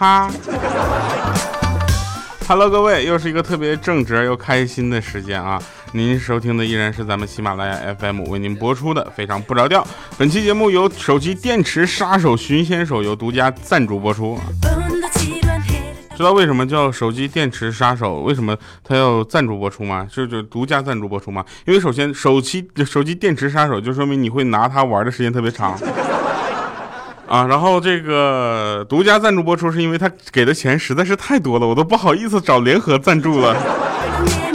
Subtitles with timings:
[0.00, 0.30] 啊哈
[2.48, 5.60] ，Hello，各位，又是一个特别正直又开心的时间啊！
[5.92, 9.86] 您收听的依然是咱们喜马拉雅 FM 为您播出的非常不着调。
[10.16, 14.40] 本期节目由手机电池杀手寻仙手游独家赞助播出。
[16.16, 18.20] 知道为什么叫手机电池杀手？
[18.20, 20.08] 为什么它要赞助播出吗？
[20.10, 21.44] 就就独家赞助播出吗？
[21.66, 25.78] 因为首先手机手机电池杀手就说明你会拿它玩的时间特别长。
[27.30, 33.54] 啊，然后这个独家赞助播出是因为他给的钱实在是太多了，我都不好意思找联合赞助了。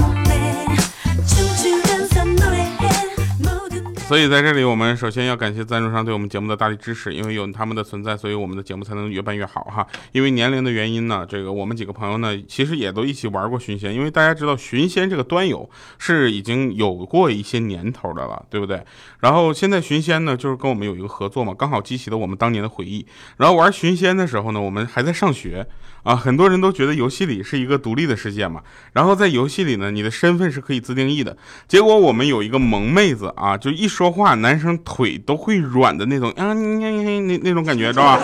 [4.08, 9.86] 所以在这里，我们首先要感谢赞助商对我们节目的大力支持，因为有他们的存在，所以我们的节目才能越办越好哈。
[10.12, 18.86] 因为年龄的原因呢，这个我们几个朋友呢，其实也都一起玩过寻仙，因为大家知道寻仙这个端游是已经有过一些年头的了，对不对？
[19.22, 23.04] 然后现在寻仙呢，就是跟我们有一个合作嘛，刚好激起了我们当年的回忆。
[23.38, 25.68] 然后玩寻仙的时候呢，我们还在上学
[26.06, 28.62] 啊，很多人都觉得游戏里是一个独立的世界嘛。
[28.94, 31.36] 然后在游戏里呢，你的身份是可以自定义的。
[31.68, 38.24] 结果我们有一个萌妹子啊，就一说话，男生腿都会软的那种啊，那那那种感觉，知道吧？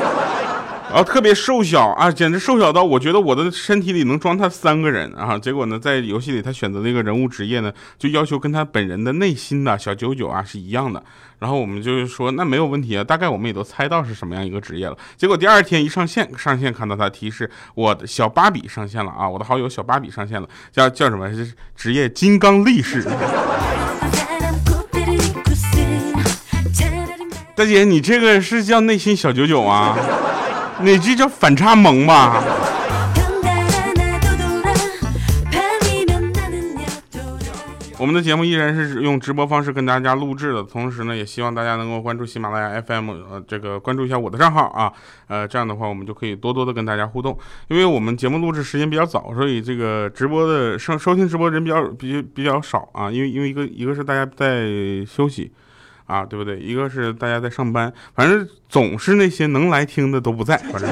[0.91, 5.39] 然后特别瘦小啊，简直瘦小到我觉得我的身体里能装他三个人啊！
[5.39, 11.01] 结果呢，在游戏里他选择那个人物职业呢，就要求跟他本人的内心的小九九啊是一样的。
[11.39, 14.97] 然后我们就是说那没有问题啊，大概我们也都猜到是什么样一个职业了。
[15.15, 21.25] 结果第二天一上线，上线看到他提示我的小芭比上线了啊，我的好友小芭比上线了，叫叫什么？
[21.73, 23.01] 职业金刚力士。
[27.55, 29.97] 大姐，你这个是叫内心小九九啊？
[30.83, 32.43] 你这叫反差萌吧？
[37.99, 44.91] 我们的节目依然是用直播方式跟大家录制的，同时呢，也希望大家能够关注喜马拉雅 FM，呃，这个关注一下我的账号啊，
[45.27, 47.37] 呃，这样的话我们就可以多多的跟大家互动。
[47.67, 54.65] 因为我们节目录制时间比较早，所以这个直播的收收听直播人比较比比较少啊，因为因为一个一个是大家在
[55.05, 55.51] 休息。
[56.11, 56.59] 啊，对不对？
[56.59, 60.89] 一个是大家在上班，反正总是那些能来听的都不在，反正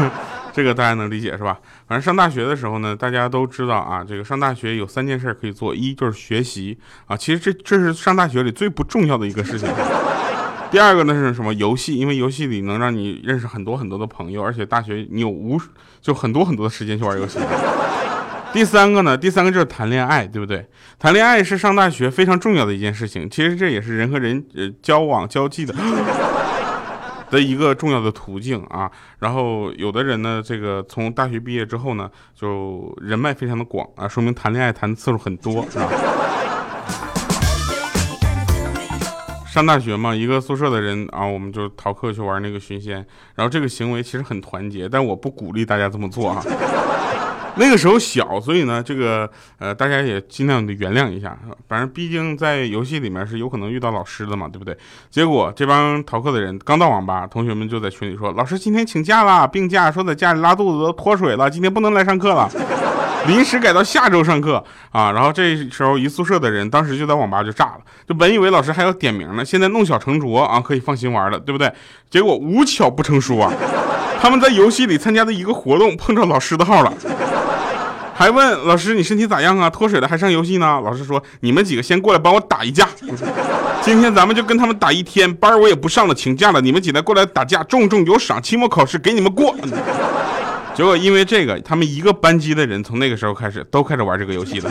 [0.54, 1.58] 这个大家能理解是吧？
[1.86, 9.68] 反正上大学的时候呢，大家都知道啊，这个上大学有三件事可以做，一就是学习啊，其实这这是上大学里最不重要的一个事情。
[10.70, 11.54] 第二个呢是什么？
[11.54, 15.58] 游戏，因为游戏里能让你认识很多很多的朋友，而且大学你有无
[16.00, 17.38] 就很多很多的时间去玩游戏。
[18.52, 19.16] 第三个呢？
[19.16, 20.66] 第三个就是谈恋爱，对不对？
[20.98, 23.28] 谈恋爱是上大学非常重要的一件事情。
[23.28, 25.74] 其实这也是人和人呃交往交际的
[27.30, 28.90] 的一个重要的途径啊。
[29.18, 35.88] 然后有的人呢，这个从大学毕业之后呢，就人脉非常的广啊，说明谈恋爱谈的次数很多，是吧？
[39.46, 43.04] 上大学嘛，一个宿舍的人啊，我们就逃课去玩那个寻仙。
[43.34, 46.42] 然后这个行为其实很团结，但我不鼓励大家这么做啊。
[47.58, 51.36] 那个时候小，所以呢，这个呃，大家也尽量的原谅一下。
[51.68, 54.76] 反正毕竟在游戏里面是有可能遇到老师的嘛，对不对？
[55.10, 62.48] 结果这帮逃课的人刚到网吧，同学们就在群里说：“老师今天请假了，病假，说在家里拉肚子都脱水了，今天不能来上课了，
[63.26, 71.72] 临时改到下周上课啊。”然后这时候一宿舍的人当时就在网吧就炸了，就本以为老师还要点名呢，现在弄巧成拙啊，可以放心玩了，对不对？
[72.08, 73.52] 结果无巧不成书啊，
[74.20, 76.92] 他们在游戏里参加的一个活动碰着老师的号了。
[78.18, 79.70] 还问老师你身体咋样啊？
[79.70, 80.80] 脱水了还上游戏呢？
[80.84, 82.88] 老师说你们几个先过来帮我打一架，
[83.80, 86.60] 今天咱们就跟他们打一天，班我也不上了，请假了。
[86.60, 89.54] 你们几个过来打架，重重有赏，期末考试给你们过。
[90.74, 94.70] 结果因为这个，他们一个班级的人从那个时候开始都开始玩这个游戏了。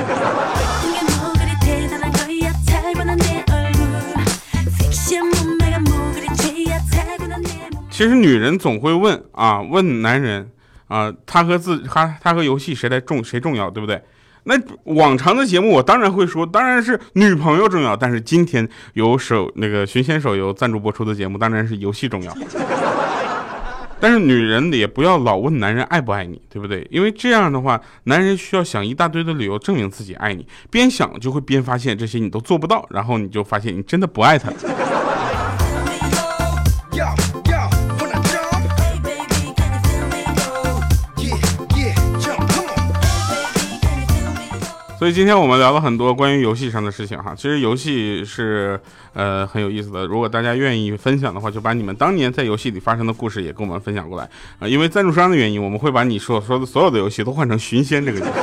[7.90, 10.50] 其实女人总会问啊，问男人。
[10.88, 14.02] 啊，他和自他他和游戏谁来重谁重要，对不对？
[14.44, 14.56] 那
[14.86, 17.96] 往常的节目我当然会说，当然是女朋友重要。
[17.96, 22.34] 但是今天有手那个寻仙手游赞助播出的节目，当然是游戏重要。
[24.00, 26.88] 但是女人也不要老问男人爱不爱你，对不对？
[26.92, 34.50] 因为这样的话，男人需要想一大堆的理由证明自己爱你，边想就会边发现这些你都做不到，然后你就发现你真的不爱他。
[44.98, 48.80] 所以今天我们聊了很多关于游戏上的事情哈，其实游戏是
[49.14, 50.08] 呃很有意思的。
[50.08, 54.28] 如果大家愿意分享的话，就把你们当年在游戏里发生的故事也跟我们分享过来
[54.58, 54.68] 啊。
[54.68, 58.32] 因为赞助商的原因，我们会把你所说的所有的游戏都换成寻仙这个游戏。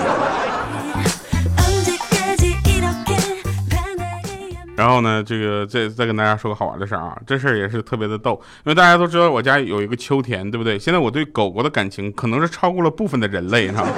[4.76, 10.78] 然后呢，这个再再跟大家说个好玩的事儿啊，这事儿也是特别的逗，因为大家都知道我家有一个秋田，对不对？
[10.78, 13.90] 现在我对狗狗的感情可能是超过了部分的人类，你知道吗？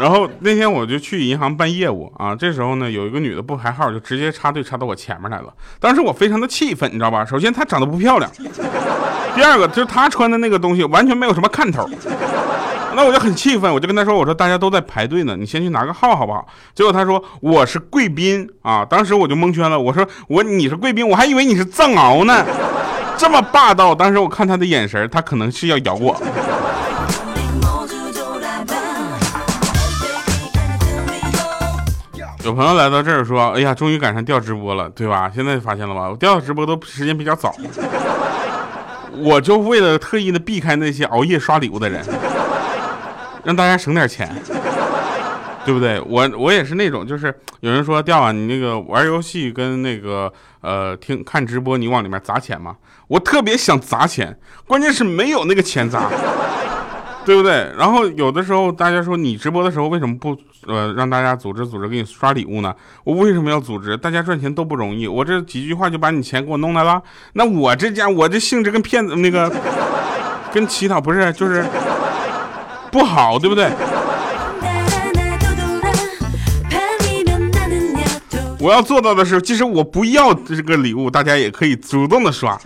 [0.00, 5.52] 然后那天我就去银行办业务啊，这时候呢，有一个女的不排号，就直接插队插到我前面来了。
[5.78, 7.24] 当时我非常的气愤，你知道吧？
[7.24, 8.30] 首先她长得不漂亮，
[9.34, 11.88] 第二个就是她穿的那个东西完全没有什么看头。
[12.96, 22.44] 那我就很气愤，我就跟她说：“我说大家都在排队呢，你先去拿个号好不好？”结果她说：“我是贵宾啊！”当时我就蒙圈了，我说：“我你是贵宾，我还以为你是藏獒呢，
[23.16, 26.16] 这么霸道！”当时我看她的眼神，她可能是要咬我。
[32.44, 35.32] 有朋友来到这儿说：“哎呀，终于赶上调直播了，对吧？
[35.34, 36.10] 现在发现了吧？
[36.10, 37.54] 我掉直播都时间比较早，
[39.16, 42.04] 我就为了特意的避开那些熬夜刷礼物的人，
[43.44, 44.30] 让大家省点钱，
[45.64, 45.98] 对不对？
[46.02, 50.30] 我我也是那种，就是有人说调啊，你那个玩游戏跟那个
[50.60, 52.76] 呃听看直播，你往里面砸钱吗？
[53.08, 56.10] 我特别想砸钱，关键是没有那个钱砸。”
[57.26, 57.72] 对不对？
[57.78, 60.36] 然后有的时候大家说你直播的时候为什么不
[60.66, 62.74] 呃让大家组织组织给你刷礼物呢？
[63.02, 63.96] 我为什么要组织？
[63.96, 67.02] 大家赚钱都不容易，我这几句话就把你钱给我弄来了。
[67.32, 69.50] 那我这家我这性质跟骗子那个
[70.52, 71.64] 跟乞讨不是就是
[72.92, 73.70] 不好，对不对？
[78.60, 82.58] 我要做到的是，即使我不要这个礼物，大家也可以主动的刷，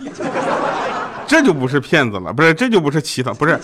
[1.27, 3.59] 这就不是骗子了，不是这就不是乞讨，不是。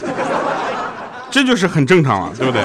[1.36, 2.64] 这就是很正常了，对不对？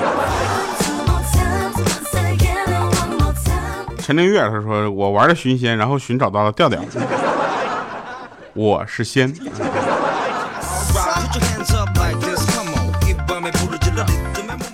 [3.98, 6.80] 陈凌月他说：“我玩的寻仙，然后寻找到了调调，
[8.54, 9.34] 我是仙。”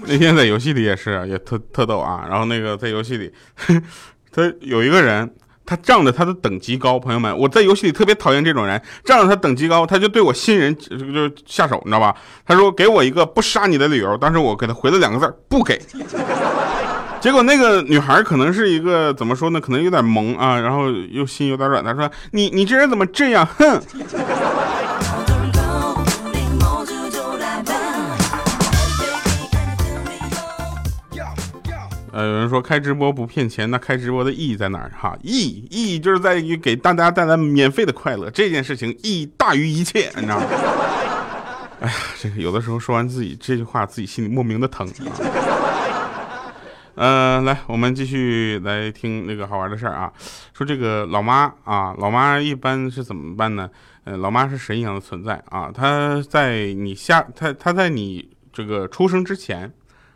[0.05, 2.27] 那天在游戏里也是，也特特逗啊。
[2.29, 3.33] 然后那个在游戏里，
[4.31, 5.35] 他有一个人。
[5.67, 8.81] 他仗着他的等级高，朋友们，我在游戏里特别讨厌这种人。
[9.05, 12.15] 仗着他等级高，他就对我新人就就下手，你知道吧？
[12.47, 15.79] 他说给我一个不杀你的理由，当时我给他回了两个字不给。
[17.21, 19.61] 结果那个女孩可能是一个怎么说呢？
[19.61, 21.83] 可能有点萌啊，然后又心有点软。
[21.83, 23.45] 他说你你这人怎么这样？
[23.45, 23.83] 哼。
[32.17, 34.91] 呃，有人说开直播不骗钱，那开直播的意义在哪儿？
[34.99, 40.47] 哈，意义意义就是在于给大家带来免费的快乐，这件事情意义大于一切，你知道吗？
[41.79, 44.91] 哎呀，这个有的时候说完自己这句话，自己心里莫名的疼。
[46.97, 50.11] 呃，来，我们继续来听那个好玩的事儿啊。
[50.55, 53.69] 说这个老妈啊，老妈一般是怎么办呢？
[54.05, 59.71] 呃，老妈是神一样的存在啊，她在你下，她她在你这个出生之前。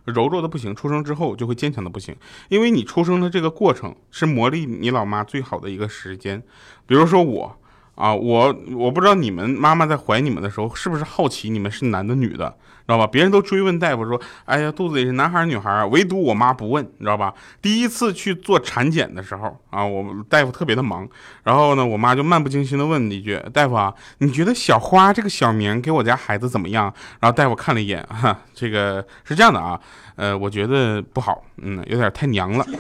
[0.04, 2.16] 柔弱的不行，出生之后就会坚强的不行，
[2.48, 6.42] 因为你出生的这个过程是磨砺你老妈最好的一个时间。
[6.86, 7.59] 比如说我。
[8.00, 12.48] 啊，我我不知道你们妈妈在怀你们的时候是不是好奇你们是男的女的，
[12.86, 13.06] 知道吧？
[13.06, 15.84] 别人都追问大夫说，哎呀，肚子里是男孩女孩？
[15.84, 17.34] 唯独我妈不问，你知道吧？
[17.60, 21.06] 第一次去做产检的时候啊，我大夫特别的忙，
[21.44, 26.90] 然后呢，我妈就漫不经心的问了一句，大夫啊，你觉得小花这个小名给我家孩子怎么样？
[27.20, 29.78] 然后大夫看了一眼，哈，这个是这样的啊，
[30.16, 32.64] 呃，我觉得不好，嗯，有点太娘了。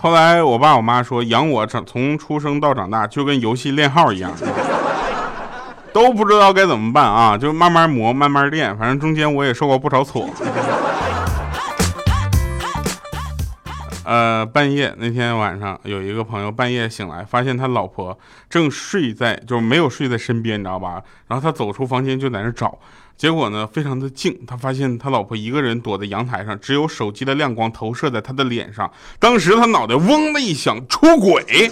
[0.00, 4.32] 后来我爸我妈说养我长从出生到长大就跟游戏练号一样，
[5.92, 10.28] 都不知道该怎么办啊，就慢慢磨慢慢练，反正中间我也受过不少挫。
[14.10, 21.00] 呃，半夜那天晚上，有一个朋友半夜醒来，发现他老婆正睡在，就是没有睡在身边，你知道吧？
[21.28, 22.76] 然后他走出房间就在那找，
[23.16, 28.90] 结果呢，非常的静，他发现他老婆一个人躲在阳台上，只有手机的亮光投射在他的脸上。
[29.20, 31.70] 当时他脑袋嗡的一响，出轨，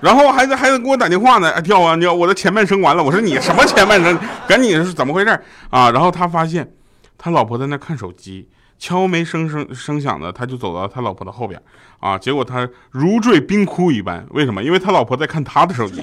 [0.00, 4.18] 然后还在还在给我打电话呢，哎，跳啊，你我的前半生完了，我说你什么前半生？
[4.48, 5.30] 赶紧是怎么回事
[5.70, 5.92] 啊？
[5.92, 6.68] 然后他发现
[7.16, 8.48] 他老婆在那看手机。
[8.78, 11.60] 悄没声声声响的，他就走到他老婆的后边，
[12.00, 14.24] 啊，结果他如坠冰窟一般。
[14.30, 14.62] 为什么？
[14.62, 16.02] 因为他老婆在看他的手机，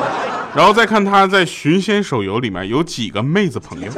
[0.56, 3.92] 然后再看他在寻仙手游里面有几个妹子朋友。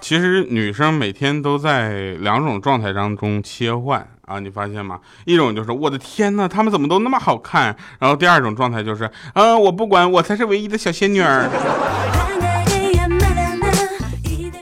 [0.00, 4.98] 其实女生每天都在两种状态当中切换啊，你发现吗？
[5.24, 7.76] 一种就是我的天呐，他们怎么都那么好看？
[7.98, 11.48] 然后第二种状态就是，呃，我不管，我才是唯一的小仙女儿。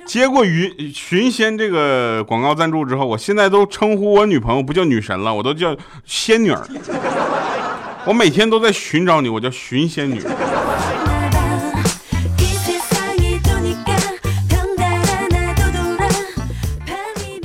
[0.05, 6.61] 接过云寻仙这个广告赞助之后，我现在都称呼我女朋友不叫女神了，我都叫仙女儿。
[8.05, 10.21] 我每天都在寻找你，我叫寻仙女。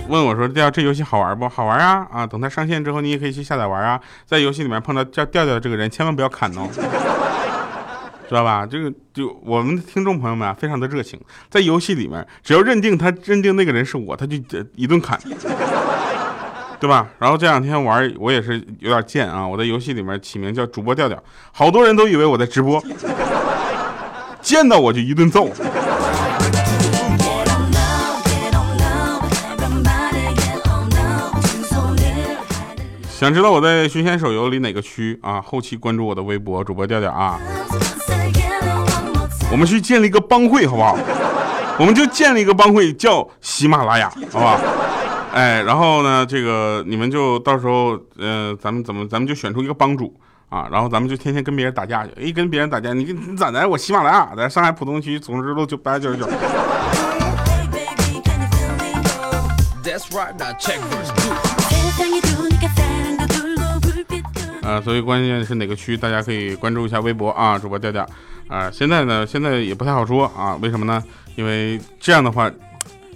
[0.07, 1.47] 问我说：“调这游戏好玩不？
[1.49, 2.07] 好玩啊！
[2.11, 3.99] 啊，等它上线之后，你也可以去下载玩啊。
[4.25, 6.67] 在游戏里面碰到叫调调这个人，千万不要砍哦，
[8.27, 8.65] 知道吧？
[8.65, 14.37] 这个就我们的听众朋友们啊，非常的热情，在游戏里面，只要认定他认定那个人是我，他就
[14.75, 15.19] 一顿砍，
[16.79, 17.07] 对吧？
[17.19, 21.21] 然后这两天玩，我也是有点贱啊，我在游戏里面起名叫主播调调，
[21.51, 22.81] 好多人都以为我在直播，
[24.41, 25.49] 见到我就一顿揍。”
[33.19, 35.41] 想知道我在寻仙手游里哪个区啊？
[35.41, 37.39] 后期关注我的微博主播调调啊。
[39.51, 40.95] 我们去建立一个帮会好不好？
[41.79, 44.59] 我们就建立一个帮会叫喜马拉雅，好不好？
[45.33, 50.13] 哎，然后呢，这个你们就到时候，呃，咱们怎么，咱们就选出一个帮主
[50.49, 52.11] 啊，然后咱们就天天跟别人打架去。
[52.21, 53.67] 一跟别人打架，你你咋的？
[53.67, 56.27] 我喜马拉雅在上海浦东区总支路九百九十九。
[64.81, 68.07] 所以关键是哪个区，大家可以关注一下微博啊，主播调调
[68.47, 68.69] 啊。
[68.71, 71.03] 现在呢，现在也不太好说啊，为什么呢？
[71.35, 72.51] 因为这样的话，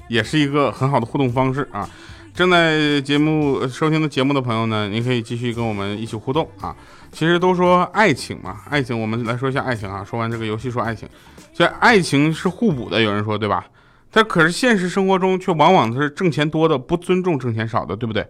[0.07, 1.89] 也是一个很好的互动方式啊。
[2.33, 6.75] 正在节目收听的节目的朋友呢，您可以继续跟我们一起互动啊。
[7.11, 10.03] 其实都说爱情嘛，爱情，我们来说一下爱情啊。
[10.03, 11.07] 说完这个游戏，说爱情，
[11.53, 13.65] 这爱情是互补的，有人说对吧？
[14.09, 18.25] 但可是现实生活中却往往是挣钱多的不尊重挣钱少的，对不对？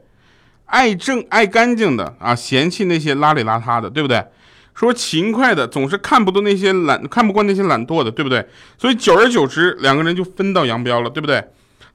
[0.71, 4.25] 爱正爱干净的啊，嫌弃那些邋里邋遢的，对不对？
[4.73, 8.47] 说勤快的总是看不懂那些懒，看不惯那些懒惰的，对不对？
[8.77, 11.43] 所以久而久之，两个人就分道扬镳了，对不对？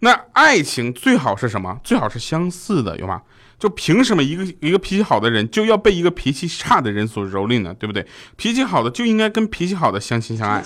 [0.01, 1.79] 那爱情最好是什么？
[1.83, 3.23] 最好是相似的，有吗？
[3.59, 7.75] 就凭什么一个一个脾气好的人就要被一个脾气差的人所蹂躏呢？
[7.79, 8.07] 对不对？
[8.37, 10.63] 脾气好的就应该跟脾气好的相亲相爱，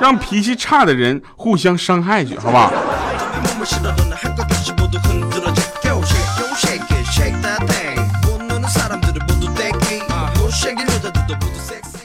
[0.00, 2.72] 让脾气差的人互相伤害去，好不好？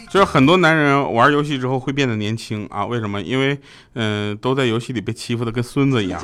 [0.09, 2.85] 就是很多男人玩游戏之后会变得年轻啊？
[2.85, 3.21] 为什么？
[3.21, 3.59] 因为
[3.95, 6.21] 嗯，都在游戏里被欺负的跟孙子一样。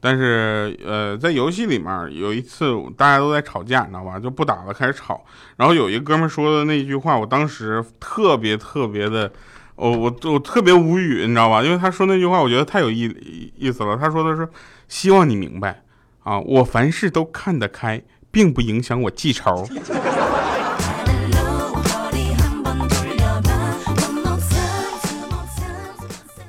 [0.00, 4.20] 但是呃，在游戏里面有一次大家都在吵架，你知道吧？
[4.20, 5.24] 就不打了，开始吵。
[5.56, 9.32] 然后有一哥们说的那句话，我当时特别特别的，
[9.74, 11.64] 我我我特别无语，你知道吧？
[11.64, 13.96] 因为他说那句话，我觉得太有意意思了。
[13.96, 14.48] 他说的是
[14.86, 15.82] 希望你明白
[16.22, 18.00] 啊，我凡事都看得开。
[18.36, 19.66] 并不影响我记仇。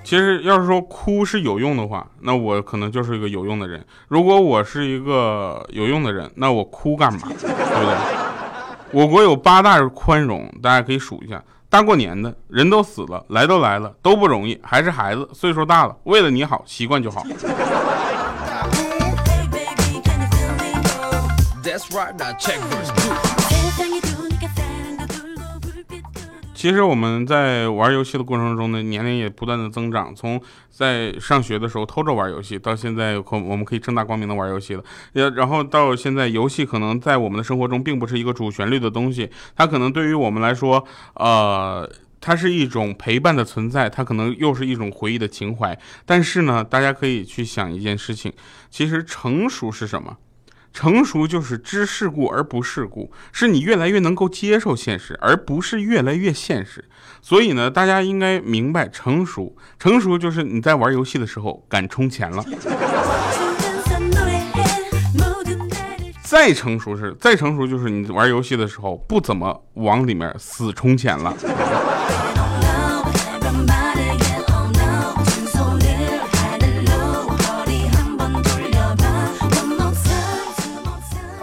[0.03, 3.86] 其实要是说哭是有用的话，那我可能就是一个有用的人。
[4.10, 7.20] 如果我是一个有用的人，那我哭干嘛？
[7.39, 7.96] 对不对？
[8.91, 11.41] 我国有八大宽容，大家可以数一下。
[11.70, 17.24] 大过年的，人都死了，来都来了，都不容易，还是孩子，岁数大了，为了你好，习惯就好。
[21.67, 23.13] That's right i check first two
[26.53, 30.13] 其实我们在玩游戏的过程中呢，年龄也不断的增长。
[30.15, 34.83] 从在上学的时候偷着玩游戏，到现在可我们可以正大光明的玩游戏了。
[35.13, 40.83] 也然后到现在，游戏可能在我们的生活中并不是一个主旋律的东西，它可能对于我们来说，
[41.13, 41.88] 呃，
[42.19, 45.77] 它是一种陪伴的存在，它可能又是一种回忆的情怀。
[46.07, 48.33] 但是呢，大家可以去想一件事情，
[48.71, 50.17] 其实成熟是什么？
[50.77, 56.86] 成熟就是知世故而不世故，是你越来越能够接受现实，而不是越来越现实。
[57.19, 62.46] 所以呢，大家应该明白，成熟，成熟就是你在玩游戏的时候敢充钱了。
[66.22, 71.36] 再成熟是再成熟就是你玩游戏的时候不怎么往里面死充钱了。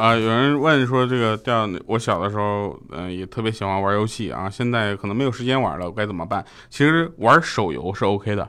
[0.04, 6.44] 啊，有人问说这个调，我小的时候，嗯，也特别喜欢玩游戏啊，现在可能没有时间玩了，该怎么办？
[6.68, 8.46] 其实玩手游是 OK 的，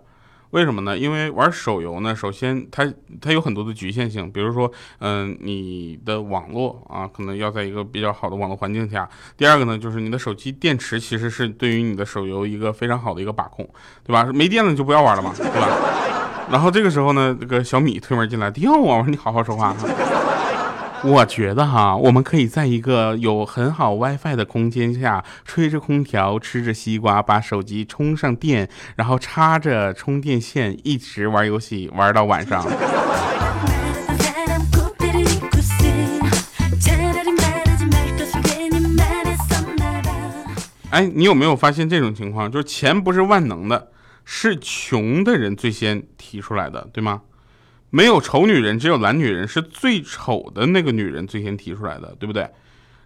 [0.50, 0.98] 为什么呢？
[0.98, 2.86] 因为玩手游呢，首先它
[3.22, 4.70] 它有很多的局限性，比如说，
[5.00, 9.08] 嗯，你的网络啊，可能要在一个比较好的网络环境下。
[9.38, 13.66] 第二个呢，就是你的手机电池其实是对于你的手游一个非常好的一个把控，
[14.04, 14.26] 对吧？
[14.34, 15.70] 没电了就不要玩了嘛，对吧？
[16.52, 19.74] 然后这个时候呢，这个小米推门进来，调啊，我说你好好说话。
[21.08, 32.66] 我觉得哈，我们可以在一个有很好 WiFi 的空间下，吹着空调，吃着西瓜，把手机充上电，然后插着充电线，一直玩游戏，玩到晚上。
[40.90, 42.52] 哎，你有没有发现这种情况？
[42.52, 43.90] 就是钱不是万能的，
[44.26, 47.22] 是穷的人最先提出来的，对吗？
[47.96, 52.46] 没有丑女人，只有懒女人，是最丑的那个女人最先提出来的，对不对？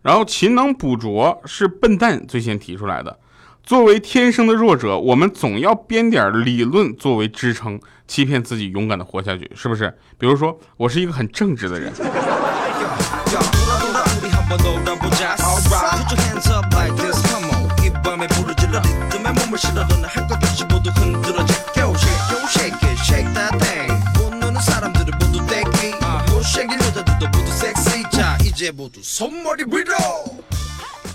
[0.02, 3.20] 然后勤能补拙是笨蛋最先提出来的。
[3.62, 9.96] 作为天生的弱者，我们总要编点理论作为支撑，欺骗自己勇敢的活下去，是不是？
[10.18, 11.94] 比如说，我是一个很正直的人。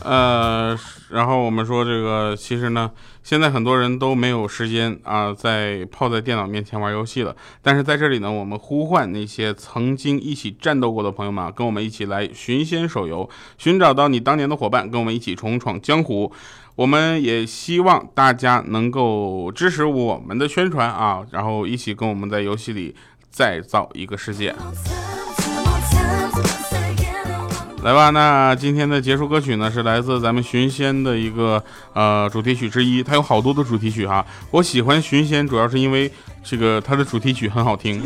[0.05, 2.91] 呃，然后我们说这个，其实呢，
[3.23, 7.35] 现在很多人都没有时间啊，在泡在电脑面前玩游戏了。
[7.63, 16.31] 但是在这里呢，我们呼唤那些曾经一起战斗过的朋友们，跟我们一起来寻仙手游，寻找到你当年的伙伴，跟我们一起重闯江湖。
[16.77, 22.95] 我们也希望大家能够支持我们的宣传啊，然后一起跟我们在游戏里
[23.31, 24.55] 再造一个世界。
[27.85, 31.63] 来吧，那今天的结束歌曲呢，是来自咱们寻仙的一个
[31.93, 34.25] 呃主题曲之一，它有好多的主题曲哈。
[34.51, 36.11] 我喜欢寻仙，主要是因为
[36.43, 38.03] 这个它的主题曲很好听。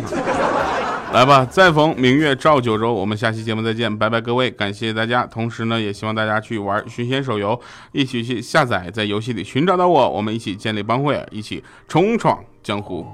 [1.15, 5.25] 来吧，再逢明月照九州，我们下期节目再见，拜拜各位，感谢大家。
[5.25, 7.59] 同时呢，也希望大家去玩寻仙手游，
[7.93, 13.07] 一起去下载，在游戏里寻找到我，我们一起建立帮会，一起重闯江湖。